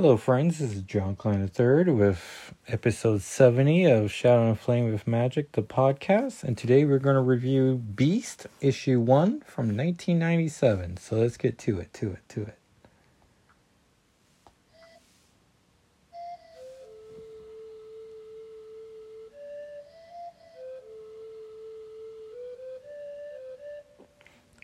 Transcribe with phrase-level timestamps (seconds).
[0.00, 0.60] Hello, friends.
[0.60, 5.62] This is John Klein III with episode 70 of Shadow and Flame with Magic, the
[5.62, 6.42] podcast.
[6.42, 10.96] And today we're going to review Beast, issue 1 from 1997.
[10.96, 12.56] So let's get to it, to it, to it.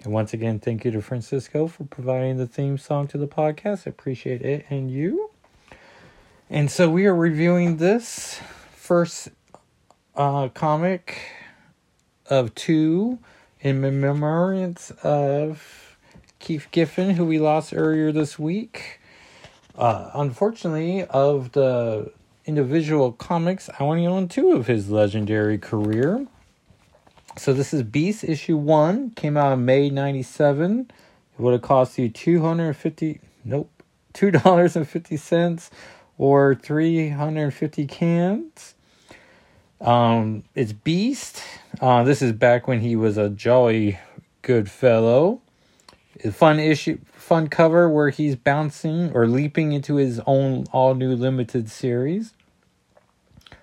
[0.03, 3.87] And once again, thank you to Francisco for providing the theme song to the podcast.
[3.87, 5.26] I appreciate it and you.
[6.49, 8.39] And so we are reviewing this
[8.73, 9.31] first
[10.15, 11.19] uh, comic
[12.31, 13.19] of two
[13.61, 15.99] in remembrance of
[16.39, 19.01] Keith Giffen, who we lost earlier this week.
[19.77, 22.13] Uh, unfortunately, of the
[22.45, 26.29] individual comics, I only own two of his legendary career.
[27.37, 29.11] So this is Beast issue one.
[29.11, 30.93] Came out in May '97.
[31.37, 33.21] It would have cost you two hundred fifty.
[33.45, 33.69] Nope,
[34.13, 35.71] two dollars and fifty cents,
[36.19, 38.75] or three hundred fifty cans.
[39.81, 41.43] Um, it's Beast.
[41.81, 43.99] Uh, this is back when he was a jolly
[44.43, 45.43] good fellow.
[46.33, 51.71] Fun issue, fun cover where he's bouncing or leaping into his own all new limited
[51.71, 52.33] series.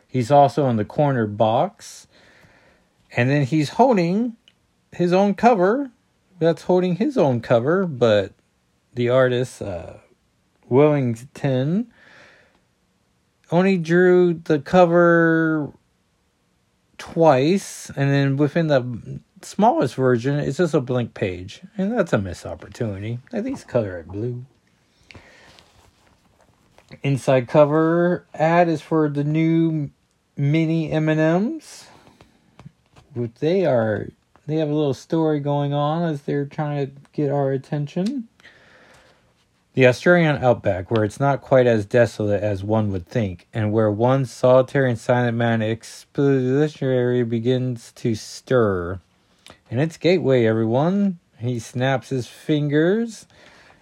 [0.08, 2.08] He's also in the corner box.
[3.16, 4.38] And then he's holding
[4.92, 5.90] his own cover.
[6.40, 8.34] That's holding his own cover, but
[8.94, 9.94] the artist, uh,
[10.68, 11.92] Wellington,
[13.54, 15.72] only drew the cover
[16.98, 22.18] twice, and then within the smallest version, it's just a blank page, and that's a
[22.18, 23.20] missed opportunity.
[23.32, 24.46] At least color it blue.
[27.02, 29.90] Inside cover ad is for the new
[30.36, 31.88] mini M and M's
[33.40, 34.10] they are
[34.48, 38.28] they have a little story going on as they're trying to get our attention.
[39.74, 43.90] The Australian outback, where it's not quite as desolate as one would think, and where
[43.90, 49.00] one solitary and silent man expeditionary begins to stir.
[49.72, 51.18] And it's Gateway, everyone.
[51.40, 53.26] He snaps his fingers,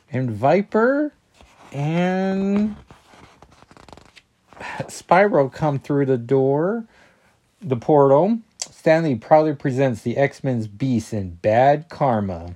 [0.10, 1.12] and Viper
[1.74, 2.78] and
[4.88, 6.86] Spiral come through the door,
[7.62, 8.40] the portal
[8.82, 12.56] Stan Lee proudly presents the X Men's Beast in Bad Karma,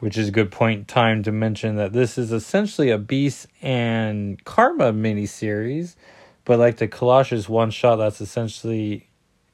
[0.00, 3.46] which is a good point in time to mention that this is essentially a Beast
[3.62, 5.96] and Karma miniseries,
[6.44, 9.08] but like the Colossus one shot, that's essentially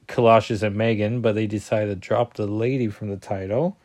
[0.07, 3.77] Colossus and Megan, but they decided to drop the lady from the title.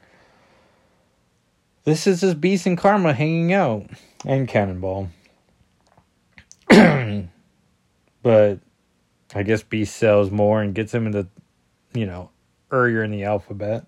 [1.84, 3.88] This is just Beast and Karma hanging out,
[4.24, 5.08] and Cannonball.
[6.68, 8.58] but
[9.34, 11.28] I guess Beast sells more and gets him in the
[11.94, 12.30] you know,
[12.70, 13.86] earlier in the alphabet.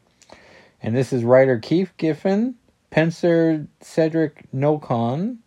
[0.83, 2.55] And this is writer Keith Giffen,
[2.91, 5.39] penciler Cedric Nocon,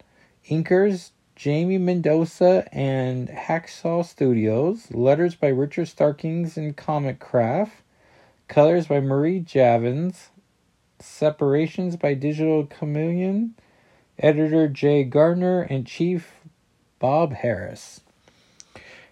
[0.50, 7.72] inkers Jamie Mendoza and Hacksaw Studios, letters by Richard Starkings and Comicraft,
[8.48, 10.30] colors by Marie Javins,
[11.00, 13.56] separations by Digital Chameleon,
[14.20, 16.34] editor Jay Gardner, and chief
[17.00, 18.02] Bob Harras.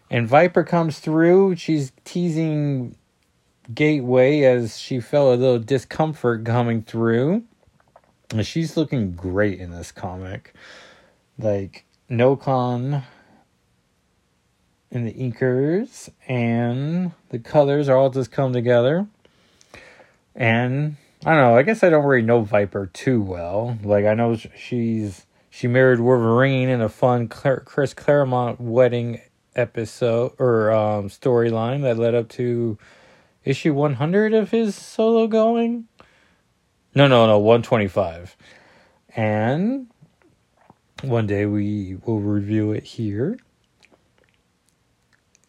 [0.09, 1.56] And Viper comes through.
[1.56, 2.96] She's teasing
[3.74, 7.44] gateway as she felt a little discomfort coming through.
[8.31, 10.53] And she's looking great in this comic.
[11.38, 13.03] Like, Nocon
[14.92, 19.08] and the inkers and the colors are all just come together.
[20.36, 23.78] And I don't know, I guess I don't really know Viper too well.
[23.84, 25.25] Like, I know she's.
[25.53, 29.19] She married Wolverine in a fun Chris Claremont wedding
[29.53, 32.78] episode or um, storyline that led up to
[33.44, 35.88] issue 100 of his solo going?
[36.94, 38.35] No, no, no, 125.
[39.16, 39.88] And
[41.02, 43.38] one day we will review it here.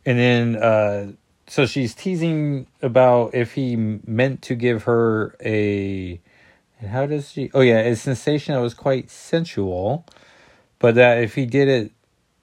[0.05, 1.13] And then, uh,
[1.47, 6.21] so she's teasing about if he meant to give her a.
[6.81, 7.51] And how does she?
[7.55, 10.07] Oh, yeah, a sensation that was quite sensual.
[10.79, 11.93] But that if he did it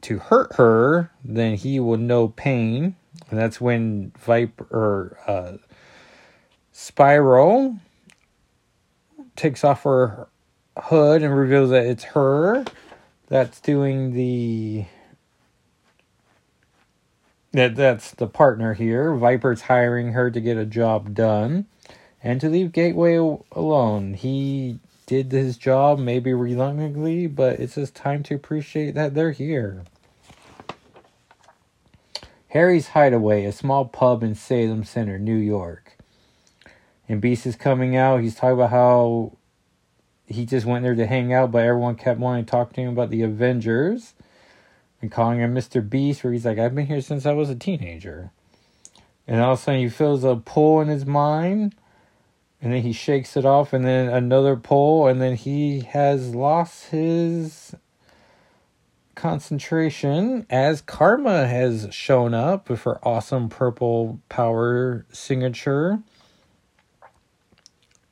[0.02, 2.96] to hurt her, then he would know pain
[3.30, 5.58] and that's when Viper or uh,
[6.72, 7.78] Spiral
[9.40, 10.28] takes off her
[10.78, 12.64] hood and reveals that it's her
[13.28, 14.86] that's doing the
[17.52, 19.16] that that's the partner here.
[19.16, 21.66] Viper's hiring her to get a job done
[22.24, 23.16] and to leave Gateway
[23.52, 24.14] alone.
[24.14, 29.84] He did his job maybe reluctantly, but it's just time to appreciate that they're here.
[32.50, 35.89] Harry's Hideaway, a small pub in Salem Center, New York.
[37.10, 38.22] And Beast is coming out.
[38.22, 39.36] He's talking about how
[40.28, 42.90] he just went there to hang out, but everyone kept wanting to talk to him
[42.90, 44.14] about the Avengers.
[45.02, 45.88] and calling him Mr.
[45.88, 48.32] Beast, where he's like, I've been here since I was a teenager.
[49.28, 51.76] And all of a sudden, he feels a pull in his mind,
[52.62, 56.90] and then he shakes it off, and then another pull, and then he has lost
[56.90, 57.76] his
[59.16, 66.00] concentration as Karma has shown up with her awesome purple power signature.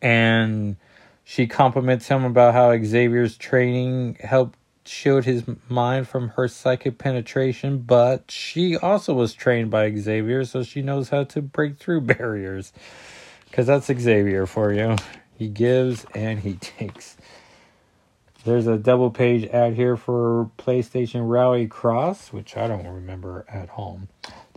[0.02, 0.78] And
[1.24, 7.80] she compliments him about how Xavier's training helped shield his mind from her psychic penetration,
[7.80, 12.72] but she also was trained by Xavier, so she knows how to break through barriers.
[13.46, 14.96] Because that's Xavier for you.
[15.38, 17.18] He gives and he takes.
[18.46, 23.70] There's a double page ad here for PlayStation Rally Cross, which I don't remember at
[23.70, 24.08] home.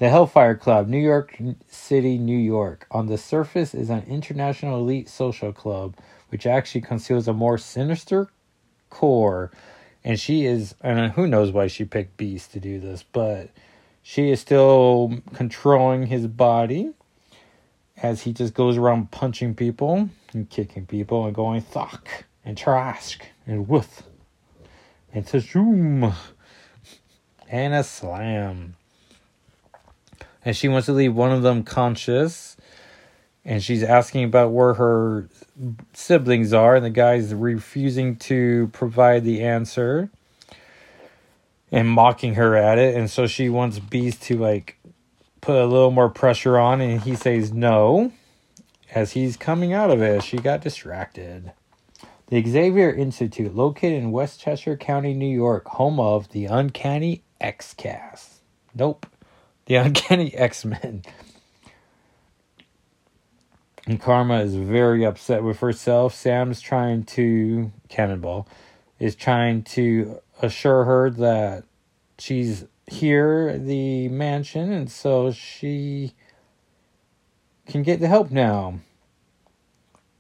[0.01, 1.37] The Hellfire Club, New York
[1.69, 2.87] City, New York.
[2.91, 5.95] On the surface is an international elite social club,
[6.31, 8.31] which actually conceals a more sinister
[8.89, 9.51] core.
[10.03, 13.51] And she is, and who knows why she picked Beast to do this, but
[14.03, 16.95] she is still controlling his body
[17.99, 23.27] as he just goes around punching people and kicking people and going, fuck and trask
[23.47, 24.03] and woof
[25.13, 26.15] and zoom
[27.51, 28.77] and a slam.
[30.45, 32.57] And she wants to leave one of them conscious.
[33.45, 35.29] And she's asking about where her
[35.93, 40.11] siblings are, and the guy's refusing to provide the answer
[41.73, 42.97] and mocking her at it.
[42.97, 44.79] And so she wants Beast to like
[45.41, 48.13] put a little more pressure on, and he says no
[48.95, 50.23] as he's coming out of it.
[50.23, 51.53] She got distracted.
[52.27, 58.41] The Xavier Institute, located in Westchester County, New York, home of the Uncanny X Cast.
[58.75, 59.07] Nope.
[59.67, 61.03] The Uncanny X Men.
[63.87, 66.15] And Karma is very upset with herself.
[66.15, 68.47] Sam's trying to, Cannonball,
[68.99, 71.65] is trying to assure her that
[72.19, 76.13] she's here the mansion, and so she
[77.67, 78.81] can get the help now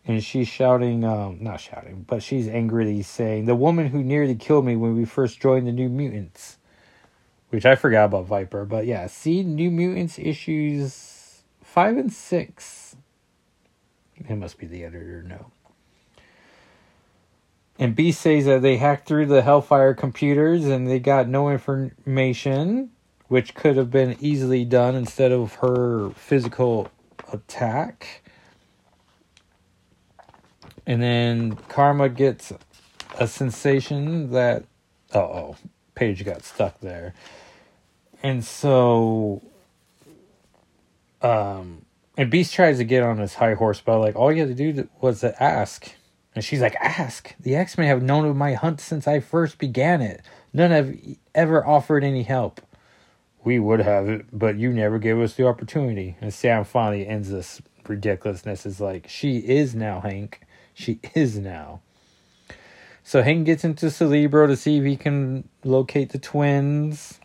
[0.06, 4.64] and she's shouting, um, not shouting, but she's angrily saying, The woman who nearly killed
[4.64, 6.58] me when we first joined the New Mutants.
[7.50, 12.96] Which I forgot about Viper, but yeah, see New Mutants issues 5 and 6.
[14.16, 15.50] It must be the editor, no.
[17.78, 22.90] And B says that they hacked through the Hellfire computers and they got no information,
[23.28, 26.90] which could have been easily done instead of her physical
[27.32, 28.22] attack.
[30.86, 32.52] And then Karma gets
[33.18, 34.64] a sensation that
[35.14, 35.56] oh
[36.00, 37.14] Page got stuck there.
[38.22, 39.42] And so
[41.22, 41.84] um
[42.16, 44.72] and Beast tries to get on his high horse, but like all you had to
[44.72, 45.94] do was to ask.
[46.34, 47.34] And she's like, Ask.
[47.40, 50.22] The X Men have known of my hunt since I first began it.
[50.52, 50.94] None have
[51.34, 52.60] ever offered any help.
[53.42, 56.16] We would have it, but you never gave us the opportunity.
[56.20, 58.66] And Sam finally ends this ridiculousness.
[58.66, 60.42] Is like, she is now Hank.
[60.74, 61.80] She is now.
[63.02, 67.18] So Hank gets into Cerebro to see if he can locate the twins.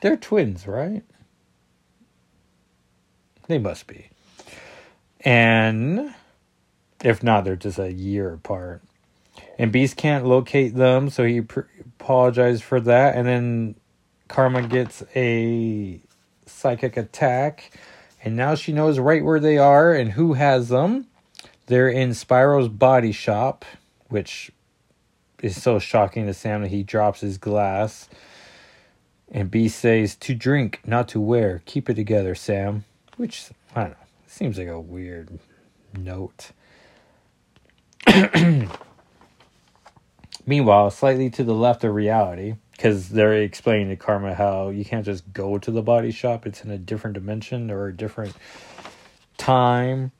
[0.00, 1.02] They're twins, right?
[3.48, 4.08] They must be.
[5.20, 6.14] And
[7.02, 8.82] if not, they're just a year apart.
[9.58, 11.60] And Beast can't locate them, so he pr-
[12.00, 13.16] apologizes for that.
[13.16, 13.74] And then
[14.28, 16.00] Karma gets a
[16.46, 17.72] psychic attack.
[18.22, 21.06] And now she knows right where they are and who has them.
[21.66, 23.64] They're in Spiral's body shop,
[24.08, 24.50] which
[25.42, 28.08] is so shocking to Sam that he drops his glass.
[29.30, 31.62] And B says, To drink, not to wear.
[31.66, 32.84] Keep it together, Sam.
[33.16, 33.96] Which, I don't know,
[34.26, 35.38] seems like a weird
[35.96, 36.50] note.
[40.46, 45.04] Meanwhile, slightly to the left of reality, because they're explaining to Karma how you can't
[45.04, 48.34] just go to the body shop, it's in a different dimension or a different
[49.36, 50.12] time.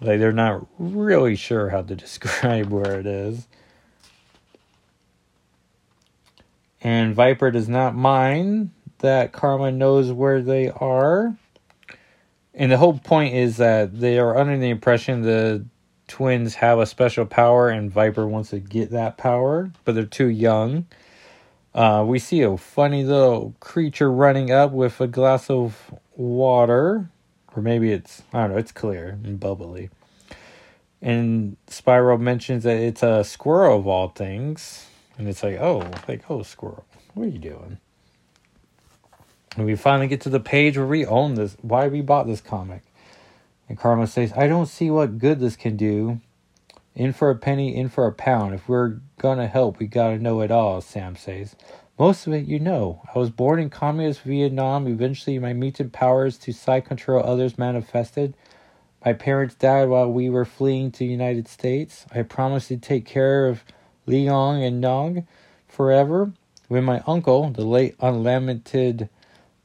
[0.00, 3.46] Like they're not really sure how to describe where it is.
[6.82, 11.36] And Viper does not mind that Karma knows where they are.
[12.54, 15.64] And the whole point is that they are under the impression the
[16.08, 20.28] twins have a special power and Viper wants to get that power, but they're too
[20.28, 20.86] young.
[21.74, 27.08] Uh, we see a funny little creature running up with a glass of water
[27.54, 29.90] or maybe it's, I don't know, it's clear and bubbly.
[31.00, 34.86] And Spiral mentions that it's a squirrel of all things.
[35.18, 37.78] And it's like, oh, like, oh, squirrel, what are you doing?
[39.56, 42.40] And we finally get to the page where we own this, why we bought this
[42.40, 42.82] comic.
[43.68, 46.20] And Karma says, I don't see what good this can do.
[46.94, 48.54] In for a penny, in for a pound.
[48.54, 51.56] If we're gonna help, we gotta know it all, Sam says.
[51.98, 53.02] Most of it you know.
[53.14, 54.86] I was born in communist Vietnam.
[54.86, 58.34] Eventually, my mutant powers to side control others manifested.
[59.04, 62.06] My parents died while we were fleeing to the United States.
[62.14, 63.64] I promised to take care of
[64.06, 65.24] Leong and Nog
[65.68, 66.32] forever.
[66.68, 69.08] When my uncle, the late unlamented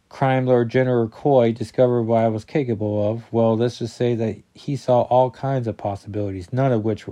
[0.10, 4.38] crime lord General Coy, discovered what I was capable of, well, let's just say that
[4.54, 7.06] he saw all kinds of possibilities, none of which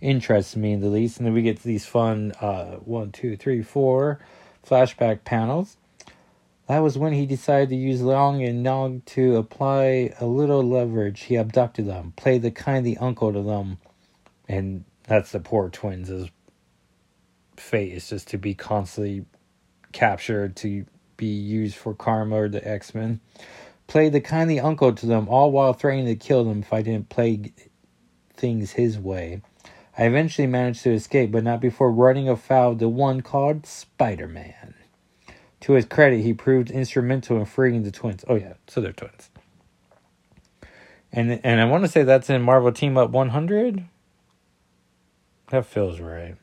[0.00, 1.18] interests me in the least.
[1.18, 4.20] And then we get to these fun uh, one, two, three, four
[4.66, 5.76] flashback panels.
[6.68, 11.22] That was when he decided to use Long and Nog to apply a little leverage.
[11.22, 13.78] He abducted them, played the kindly uncle to them,
[14.48, 16.30] and that's the poor twins'
[17.60, 19.24] fate is just to be constantly
[19.92, 20.86] captured to
[21.16, 23.20] be used for karma or the X Men.
[23.86, 27.08] Played the kindly uncle to them, all while threatening to kill them if I didn't
[27.08, 27.52] play
[28.34, 29.42] things his way.
[29.98, 34.28] I eventually managed to escape, but not before running afoul of the one called Spider
[34.28, 34.74] Man.
[35.62, 38.24] To his credit, he proved instrumental in freeing the twins.
[38.26, 39.28] Oh yeah, so they're twins.
[41.12, 43.84] And and I want to say that's in Marvel Team Up 100.
[45.50, 46.36] That feels right.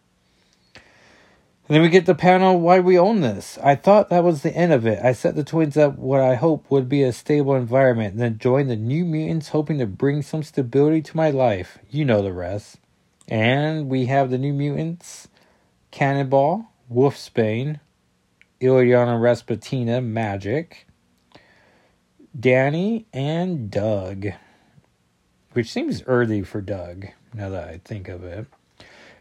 [1.67, 3.57] And then we get the panel why we own this.
[3.61, 5.03] I thought that was the end of it.
[5.03, 8.37] I set the twins up what I hope would be a stable environment, and then
[8.37, 11.77] joined the new mutants hoping to bring some stability to my life.
[11.89, 12.77] You know the rest.
[13.27, 15.27] And we have the new mutants
[15.91, 17.81] Cannonball, Wolfsbane,
[18.61, 20.87] Illyana Rasputina, Magic,
[22.37, 24.27] Dani, and Doug.
[25.51, 28.47] Which seems early for Doug, now that I think of it.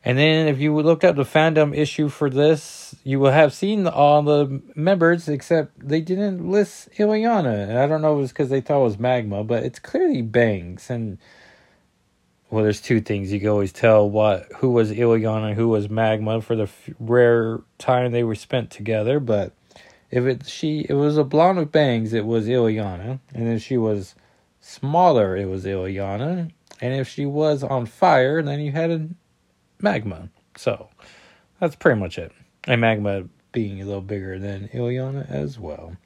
[0.06, 3.88] And then if you look up the fandom issue for this, you will have seen
[3.88, 7.68] all the members except they didn't list Illyana.
[7.68, 9.80] And I don't know if it was because they thought it was Magma, but it's
[9.80, 10.90] clearly Bangs.
[10.90, 11.18] And
[12.50, 15.90] well, there's two things you can always tell what who was Illyana and who was
[15.90, 19.18] Magma for the f- rare time they were spent together.
[19.18, 19.54] But
[20.12, 23.76] if it she it was a blonde with bangs, it was Illyana, and if she
[23.76, 24.14] was
[24.60, 29.08] smaller, it was Illyana, and if she was on fire, then you had a
[29.80, 30.28] Magma.
[30.56, 30.88] So
[31.60, 32.32] that's pretty much it.
[32.64, 35.96] And Magma being a little bigger than Illyana as well.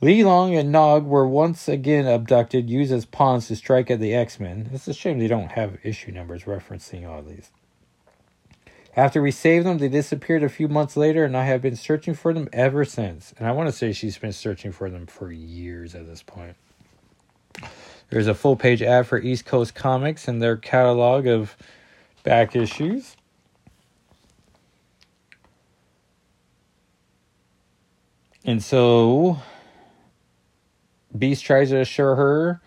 [0.00, 4.14] Li Long and Nog were once again abducted, used as pawns to strike at the
[4.14, 4.68] X Men.
[4.72, 7.52] It's a shame they don't have issue numbers referencing all these.
[8.96, 12.14] After we saved them, they disappeared a few months later, and I have been searching
[12.14, 13.32] for them ever since.
[13.38, 16.56] And I want to say she's been searching for them for years at this point.
[18.10, 21.56] There's a full page ad for East Coast Comics and their catalog of
[22.22, 23.16] back issues.
[28.44, 29.38] And so
[31.16, 32.60] Beast tries to assure her.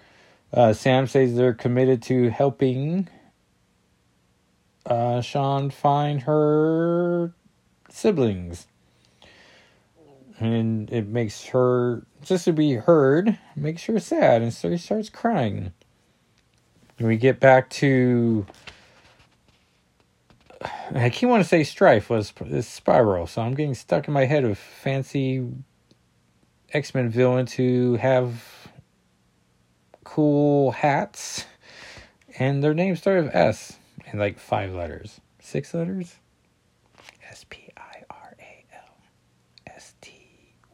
[0.53, 3.09] Uh, Sam says they're committed to helping
[4.85, 7.33] uh, Shan find her
[7.89, 8.67] siblings.
[10.39, 14.41] And it makes her, just to be heard, makes her sad.
[14.41, 15.73] And so he starts crying.
[16.97, 18.45] And we get back to
[20.93, 22.33] I keep want to say Stryfe was
[22.65, 25.47] Spiral, so I'm getting stuck in my head of fancy
[26.71, 28.43] X Men villains who have
[30.03, 31.45] cool hats,
[32.37, 36.15] and their names start with S and like five letters, six letters.
[37.29, 38.97] S P I R A L
[39.67, 40.11] S T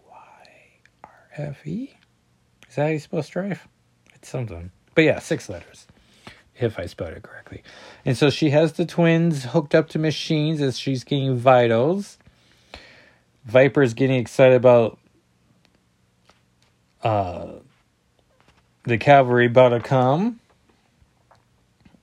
[0.10, 1.94] Y R F E.
[2.70, 3.60] Is that how you spell Stryfe?
[4.14, 5.88] It's something, but yeah, six letters
[6.62, 7.64] if I spelled it correctly.
[8.06, 12.18] And so she has the twins hooked up to machines as she's getting vitals.
[13.46, 15.00] Viper's getting excited about
[17.04, 17.48] uh,
[18.84, 20.40] the cavalry about to come.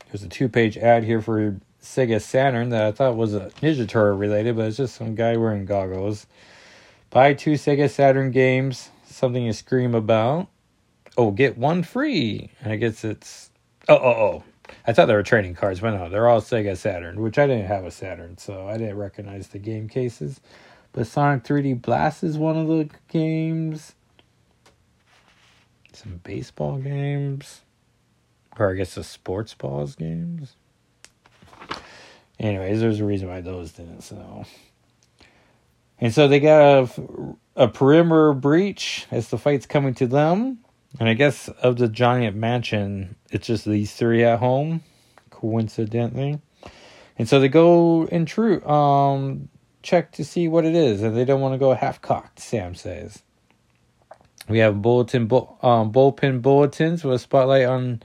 [0.06, 3.88] There's a two page ad here for Sega Saturn that I thought was a Ninja
[3.88, 6.26] Turtle related, but it's just some guy wearing goggles.
[7.10, 10.48] Buy two Sega Saturn games, something to scream about.
[11.16, 12.50] Oh, get one free.
[12.60, 13.50] And I guess it's.
[13.88, 14.44] Oh, oh, oh.
[14.86, 17.66] I thought they were trading cards, but no, they're all Sega Saturn, which I didn't
[17.66, 20.40] have a Saturn, so I didn't recognize the game cases.
[20.92, 23.94] But Sonic 3D Blast is one of the games
[25.98, 27.62] some baseball games,
[28.58, 30.54] or I guess the sports balls games.
[32.38, 34.46] Anyways, there's a reason why those didn't sell.
[36.00, 40.58] And so they got a, a perimeter breach as the fight's coming to them.
[40.98, 44.82] And I guess of the giant mansion, it's just these three at home,
[45.30, 46.40] coincidentally.
[47.18, 49.48] And so they go intrude, um,
[49.82, 52.40] check to see what it is, and they don't want to go half cocked.
[52.40, 53.22] Sam says.
[54.48, 58.02] We have bulletin bull um, bullpen bulletins with a spotlight on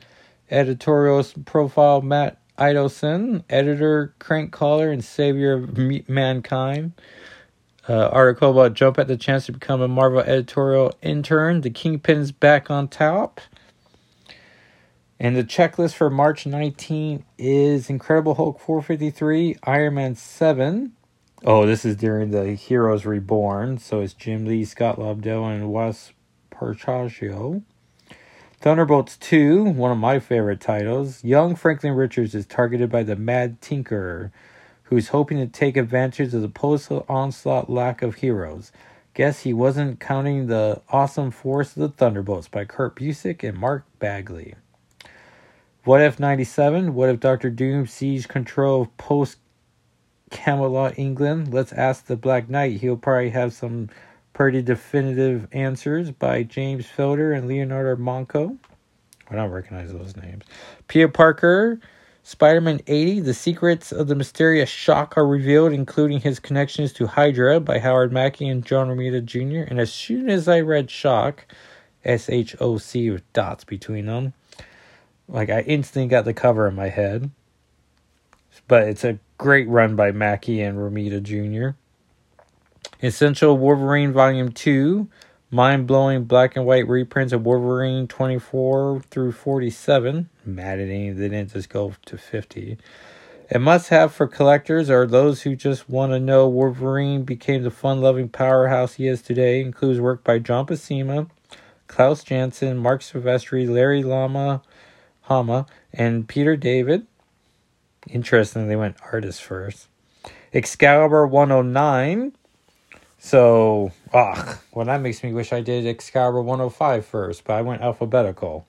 [0.51, 5.77] editorial profile Matt Idelson, editor, crank caller, and savior of
[6.09, 6.93] mankind.
[7.87, 11.61] Uh, article about Jump at the chance to become a Marvel editorial intern.
[11.61, 13.41] The Kingpin's back on top.
[15.19, 20.93] And the checklist for March 19 is Incredible Hulk 453, Iron Man 7.
[21.45, 23.77] Oh, this is during the Heroes Reborn.
[23.77, 26.13] So it's Jim Lee, Scott Lobdell, and Whilce
[26.51, 27.63] Portacio.
[28.61, 31.21] Thunderbolts 2, one of my favorite titles.
[31.21, 34.31] Young Franklin Richards is targeted by the Mad Tinker,
[34.83, 38.71] who is hoping to take advantage of the post onslaught lack of heroes.
[39.13, 43.85] Guess he wasn't counting the awesome force of the Thunderbolts by Kurt Busiek and Mark
[43.99, 44.55] Bagley.
[45.83, 46.95] What if 97?
[46.95, 49.37] What if Doctor Doom seized control of post
[50.31, 51.53] Camelot England?
[51.53, 52.81] Let's ask the Black Knight.
[52.81, 53.89] He'll probably have some
[54.33, 58.57] pretty definitive answers by James Felder and Leonardo Manco.
[59.29, 60.43] I don't recognize those names.
[60.87, 61.79] Peter Parker,
[62.25, 67.06] Spider Man 80, The Secrets of the Mysterious Shock are revealed, including his connections to
[67.06, 69.70] Hydra by Howard Mackie and John Romita Jr.
[69.70, 71.46] And as soon as I read Shock,
[72.06, 74.34] S H O C with dots between them,
[75.27, 77.30] like I instantly got the cover in my head.
[78.70, 81.75] But it's a great run by Mackie and Romita Jr.
[83.06, 85.10] Essential Wolverine Volume 2,
[85.53, 90.27] mind blowing black and white reprints of Wolverine 24 through 47.
[90.43, 92.77] Maddening, they didn't just go to 50.
[93.51, 97.69] A must have for collectors or those who just want to know Wolverine became the
[97.69, 99.62] fun loving powerhouse he is today.
[99.62, 101.29] Includes work by John Buscema,
[101.88, 104.63] Klaus Janson, Marc Silvestri, Larry Lama,
[105.22, 107.05] Hama, and Peter David.
[108.10, 109.88] Interesting, they went artist first.
[110.51, 112.33] Excalibur 109.
[113.25, 117.82] So, ugh, well, that makes me wish I did Excalibur 105 first, but I went
[117.82, 118.68] alphabetical.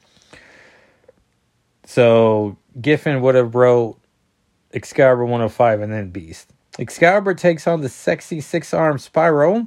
[1.84, 3.98] So, Giffen would have wrote
[4.72, 6.52] Excalibur 105 and then Beast.
[6.78, 9.66] Excalibur takes on the sexy six armed Spiral.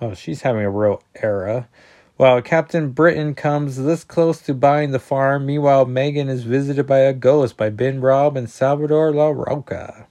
[0.00, 1.68] Oh, she's having a real era.
[2.16, 6.98] While Captain Britain comes this close to buying the farm, meanwhile, Megan is visited by
[6.98, 10.06] a ghost by Ben Raab and Salvador Larroca.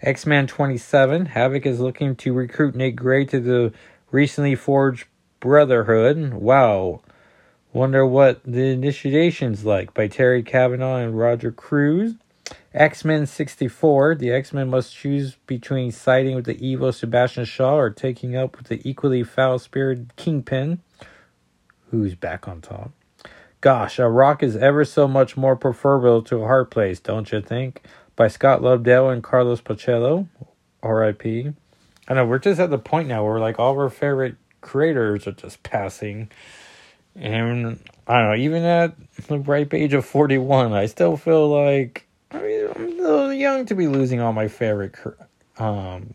[0.00, 3.72] X Men 27, Havoc is looking to recruit Nate Gray to the
[4.12, 5.06] recently forged
[5.40, 6.34] Brotherhood.
[6.34, 7.00] Wow.
[7.72, 12.14] Wonder what the initiation's like by Terry Kavanagh and Roger Cruz.
[12.72, 17.76] X Men 64, the X Men must choose between siding with the evil Sebastian Shaw
[17.76, 20.80] or taking up with the equally foul spirited Kingpin,
[21.90, 22.92] who's back on top.
[23.60, 27.40] Gosh, a rock is ever so much more preferable to a hard place, don't you
[27.40, 27.82] think?
[28.18, 30.26] By Scott Lobdell and Carlos Pacheco,
[30.82, 31.52] R.I.P.
[32.08, 35.28] I know we're just at the point now where like all of our favorite creators
[35.28, 36.28] are just passing,
[37.14, 37.78] and
[38.08, 38.34] I don't know.
[38.34, 38.96] Even at
[39.28, 43.66] the ripe age of forty-one, I still feel like I mean, I'm a little young
[43.66, 44.96] to be losing all my favorite
[45.60, 46.14] um,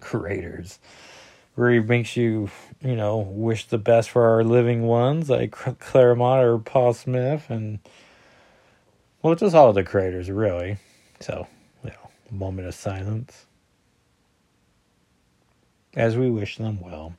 [0.00, 0.80] creators.
[1.56, 2.50] Really makes you,
[2.82, 7.78] you know, wish the best for our living ones like Claremont or Paul Smith, and
[9.22, 10.76] well, just all the creators, really.
[11.20, 11.46] So,
[11.84, 13.46] you know, a moment of silence
[15.94, 17.14] as we wish them well.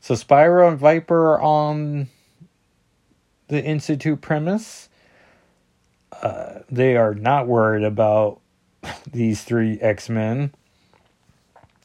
[0.00, 2.08] So, Spiral and Viper are on
[3.48, 4.88] the Institute premise
[6.22, 8.40] uh, they are not worried about
[9.10, 10.52] these three X Men.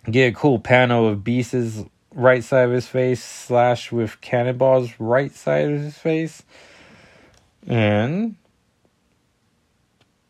[0.09, 5.33] Get a cool panel of Beast's right side of his face slashed with Cannonball's right
[5.33, 6.43] side of his face.
[7.65, 8.35] And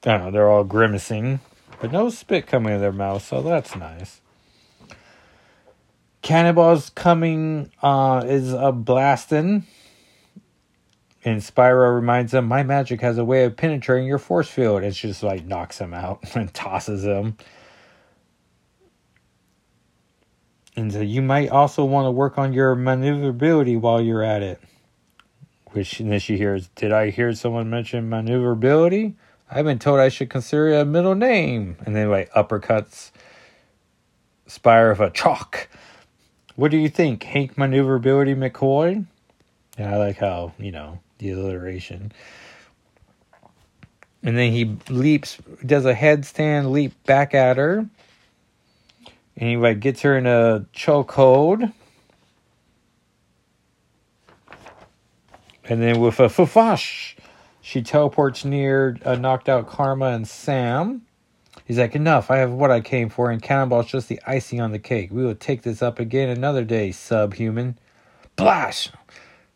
[0.08, 1.40] know, they're all grimacing,
[1.82, 4.22] but no spit coming out of their mouth, so that's nice.
[6.22, 9.66] Cannonball's coming uh, is a blasting
[11.28, 14.82] and Spiral reminds him, My magic has a way of penetrating your force field.
[14.82, 17.36] It's just like knocks him out and tosses him.
[20.78, 24.62] And so you might also want to work on your maneuverability while you're at it.
[25.72, 29.16] Which and then she hears, Did I hear someone mention maneuverability?
[29.50, 31.78] I've been told I should consider a middle name.
[31.86, 33.12] And then like uppercuts
[34.48, 35.68] Spire of a chalk.
[36.56, 37.24] What do you think?
[37.24, 39.06] Hank maneuverability McCoy?
[39.78, 42.12] Yeah, I like how, you know, the alliteration.
[44.24, 47.88] And then he leaps, does a headstand leap back at her.
[49.36, 51.72] And he like gets her in a chokehold.
[55.66, 57.17] And then with a fufash,
[57.68, 61.02] she teleports near a knocked out Karma and Sam.
[61.66, 64.72] He's like, enough, I have what I came for, and Cannonball's just the icing on
[64.72, 65.12] the cake.
[65.12, 67.78] We will take this up again another day, subhuman.
[68.38, 68.90] Blash!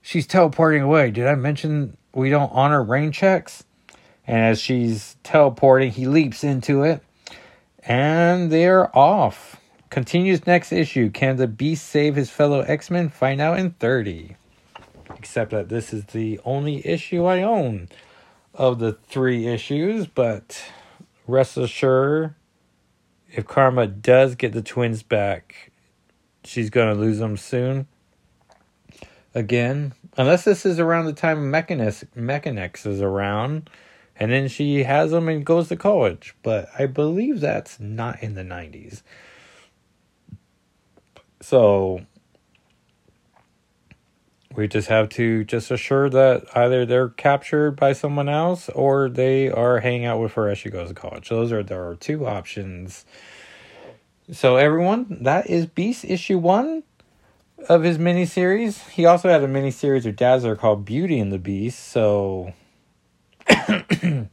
[0.02, 1.10] she's teleporting away.
[1.10, 3.63] Did I mention we don't honor rain checks?
[4.28, 7.02] And as she's teleporting, he leaps into it,
[7.86, 9.56] and they're off.
[9.89, 11.12] Continues next issue.
[11.12, 13.08] Can the Beast save his fellow X Men?
[13.08, 14.36] Find out in 30.
[15.22, 17.90] Except that this is the only issue I own
[18.56, 20.64] of the three issues, but
[21.28, 22.34] rest assured,
[23.30, 25.72] if Karma does get the twins back,
[26.44, 27.86] she's going to lose them soon.
[29.36, 33.70] Again, unless this is around the time Mekanix, Mekanix is around,
[34.16, 36.34] and then she has them and goes to college.
[36.42, 39.04] But I believe that's not in the 90s.
[41.42, 42.08] So
[44.56, 49.50] we just have to just assure that either they're captured by someone else or they
[49.50, 51.30] are hanging out with her as she goes to college.
[51.30, 53.06] Those are there are two options.
[54.32, 56.84] So everyone, that is Beast issue one
[57.70, 58.90] of his miniseries.
[58.90, 61.80] He also had a miniseries of Dazzler called Beauty and the Beast.
[61.80, 62.54] So
[63.48, 64.28] I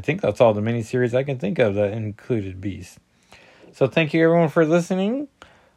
[0.00, 2.98] think that's all the miniseries I can think of that included Beast.
[3.72, 5.28] So thank you everyone for listening.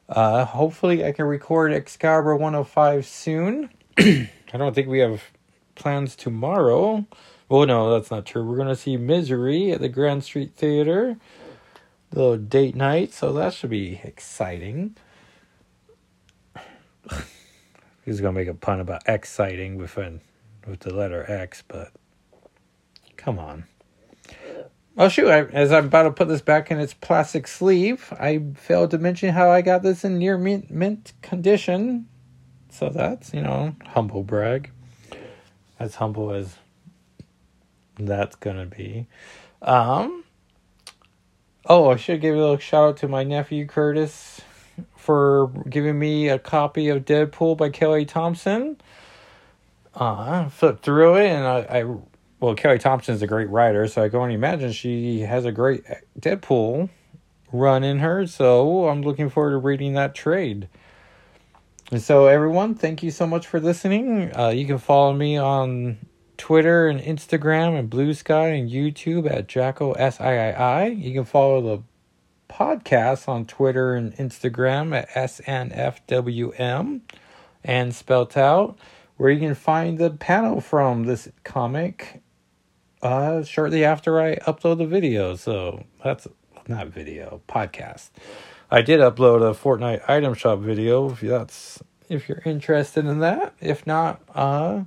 [0.10, 3.70] Uh, hopefully, I can record Excalibur 105 soon.
[3.98, 5.24] I don't think we have
[5.76, 7.06] plans tomorrow.
[7.50, 8.44] Well, no, that's not true.
[8.44, 11.18] We're going to see Misery at the Grand Street Theater.
[12.14, 14.96] Little date night, so that should be exciting.
[18.06, 20.22] He's gonna make a pun about exciting with an,
[20.68, 21.92] with the letter X, but
[23.18, 23.66] come on.
[24.96, 25.28] Oh shoot!
[25.28, 29.00] I, as I'm about to put this back in its plastic sleeve, I failed to
[29.00, 32.08] mention how I got this in near mint, mint condition.
[32.70, 34.72] So that's you know humble brag,
[35.80, 36.58] as humble as
[37.98, 39.08] that's gonna be.
[39.62, 40.24] Um.
[41.66, 44.42] Oh, I should give a little shout out to my nephew Curtis
[44.98, 48.78] for giving me a copy of Deadpool by Kelly Thompson.
[49.96, 51.98] Uh, I flipped through it and I, I
[52.44, 55.52] well, Kelly Thompson is a great writer, so I can only imagine she has a
[55.54, 55.86] great
[56.20, 56.90] Deadpool
[57.54, 58.28] run in her.
[58.28, 60.68] So I'm looking forward to reading that trade.
[61.90, 64.36] And so, everyone, thank you so much for listening.
[64.38, 66.00] Uh, you can follow me on
[66.36, 71.02] Twitter and Instagram and Blue Sky and YouTube at Jacko SIII.
[71.02, 71.82] You can follow the
[72.54, 77.00] podcast on Twitter and Instagram at SNFWM
[77.64, 78.78] and spelt out,
[79.16, 82.20] where you can find the panel from this comic
[83.04, 85.36] uh, shortly after I upload the video.
[85.36, 86.28] So that's
[86.68, 88.10] not video, podcast.
[88.72, 93.54] I did upload a Fortnite item shop video if that's if you're interested in that.
[93.62, 94.86] If not, uh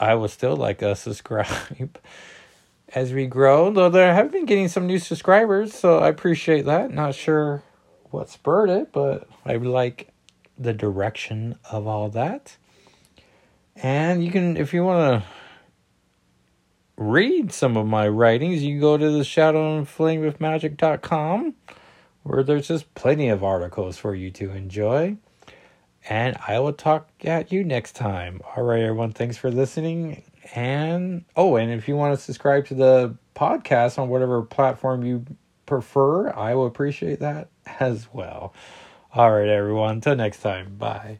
[0.00, 1.98] I would still like a subscribe
[2.94, 3.70] as we grow.
[3.70, 6.90] Though there have been getting some new subscribers, so I appreciate that.
[6.90, 7.62] Not sure
[8.10, 10.08] what spurred it, but I like
[10.58, 12.56] the direction of all that.
[13.76, 15.28] And you can if you want to
[17.10, 21.54] read some of my writings, you can go to the shadow and flame with magic.com
[22.22, 25.16] where there's just plenty of articles for you to enjoy.
[26.08, 28.40] And I will talk at you next time.
[28.56, 29.12] All right, everyone.
[29.12, 30.22] Thanks for listening.
[30.54, 35.24] And oh, and if you want to subscribe to the podcast on whatever platform you
[35.66, 37.48] prefer, I will appreciate that
[37.80, 38.52] as well.
[39.14, 39.96] All right, everyone.
[39.96, 40.74] Until next time.
[40.76, 41.18] Bye.